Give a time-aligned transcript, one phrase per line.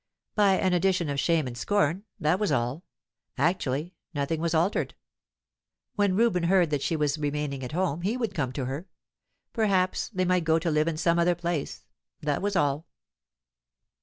[0.33, 2.83] By an addition of shame and scorn, that was all;
[3.37, 4.95] actually, nothing was altered.
[5.93, 8.87] When Reuben heard that she was remaining at home, he would come to her.
[9.53, 11.85] Perhaps they might go to live in some other place;
[12.19, 12.87] that was all.